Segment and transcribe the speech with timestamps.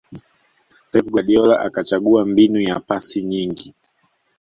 [0.91, 3.73] pep guardiola akachagua mbinu ya pasi nyingi